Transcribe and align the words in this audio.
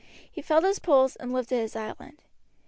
He 0.31 0.41
felt 0.41 0.63
his 0.63 0.79
pulse, 0.79 1.15
and 1.15 1.31
lifted 1.31 1.57
his 1.59 1.75
eyelid. 1.75 2.23